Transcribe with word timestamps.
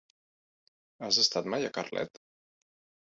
Has 1.07 1.19
estat 1.25 1.51
mai 1.55 1.67
a 1.69 1.73
Carlet? 1.77 2.21